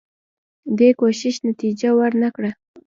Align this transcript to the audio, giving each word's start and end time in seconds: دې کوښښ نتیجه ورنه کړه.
دې 0.77 0.89
کوښښ 0.99 1.35
نتیجه 1.49 1.89
ورنه 1.99 2.29
کړه. 2.35 2.51